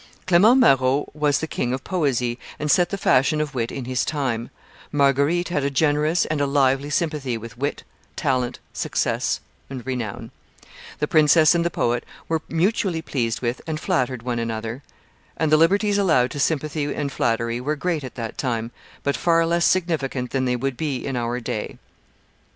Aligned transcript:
Clement 0.25 0.59
Marot 0.59 1.11
was 1.15 1.37
the 1.37 1.47
king 1.47 1.73
of 1.75 1.83
poesy 1.83 2.39
and 2.57 2.71
set 2.71 2.89
the 2.89 2.97
fashion 2.97 3.39
of 3.39 3.53
wit 3.53 3.71
in 3.71 3.85
his 3.85 4.03
time; 4.03 4.49
Marguerite 4.91 5.49
had 5.49 5.63
a 5.63 5.69
generous 5.69 6.25
and 6.25 6.41
a 6.41 6.47
lively 6.47 6.89
sympathy 6.89 7.37
with 7.37 7.55
wit, 7.55 7.83
talent, 8.15 8.57
success, 8.73 9.41
renown; 9.69 10.31
the 10.97 11.07
princess 11.07 11.53
and 11.53 11.63
the 11.63 11.69
poet 11.69 12.03
were 12.27 12.41
mutually 12.49 13.03
pleased 13.03 13.41
with 13.43 13.61
and 13.67 13.79
flattered 13.79 14.23
one 14.23 14.39
another; 14.39 14.81
and 15.37 15.51
the 15.51 15.55
liberties 15.57 15.99
allowed 15.99 16.31
to 16.31 16.39
sympathy 16.39 16.91
and 16.91 17.11
flattery 17.11 17.61
were 17.61 17.75
great 17.75 18.03
at 18.03 18.15
that 18.15 18.39
time, 18.39 18.71
but 19.03 19.15
far 19.15 19.45
less 19.45 19.67
significant 19.67 20.31
than 20.31 20.45
they 20.45 20.55
would 20.55 20.75
be 20.77 20.95
in 21.05 21.15
our 21.15 21.39
day. 21.39 21.77